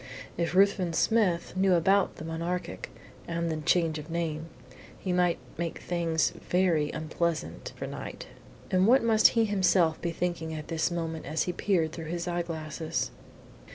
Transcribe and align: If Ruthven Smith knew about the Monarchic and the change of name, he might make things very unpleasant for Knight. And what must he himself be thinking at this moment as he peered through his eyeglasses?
If 0.35 0.55
Ruthven 0.55 0.93
Smith 0.93 1.55
knew 1.55 1.75
about 1.75 2.15
the 2.15 2.25
Monarchic 2.25 2.89
and 3.27 3.51
the 3.51 3.57
change 3.57 3.99
of 3.99 4.09
name, 4.09 4.47
he 4.97 5.13
might 5.13 5.37
make 5.59 5.77
things 5.77 6.31
very 6.31 6.89
unpleasant 6.89 7.71
for 7.75 7.85
Knight. 7.85 8.25
And 8.71 8.87
what 8.87 9.03
must 9.03 9.27
he 9.37 9.45
himself 9.45 10.01
be 10.01 10.09
thinking 10.09 10.55
at 10.55 10.69
this 10.69 10.89
moment 10.89 11.27
as 11.27 11.43
he 11.43 11.53
peered 11.53 11.91
through 11.91 12.05
his 12.05 12.27
eyeglasses? 12.27 13.11